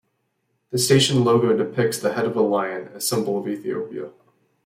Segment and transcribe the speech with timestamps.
[0.71, 4.09] The station logo depicts the head of a lion, a symbol of Ethiopia.